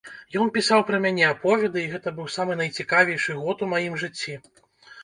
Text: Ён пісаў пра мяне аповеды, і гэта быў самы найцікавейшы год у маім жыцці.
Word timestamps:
Ён 0.43 0.47
пісаў 0.55 0.79
пра 0.87 0.97
мяне 1.03 1.27
аповеды, 1.33 1.79
і 1.83 1.91
гэта 1.93 2.15
быў 2.17 2.33
самы 2.37 2.59
найцікавейшы 2.65 3.39
год 3.45 3.57
у 3.69 3.73
маім 3.77 3.93
жыцці. 4.07 4.33